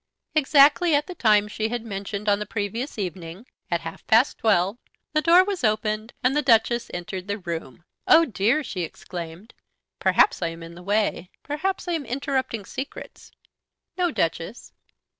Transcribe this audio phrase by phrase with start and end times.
[0.33, 4.79] Exactly at the time she had mentioned on the previous evening, at half past twelve,
[5.13, 7.83] the door was opened, and the Duchess entered the room.
[8.07, 9.53] "Oh dear," she exclaimed,
[9.99, 13.31] "perhaps I am in the way; perhaps I am interrupting secrets."
[13.95, 14.73] "No, Duchess."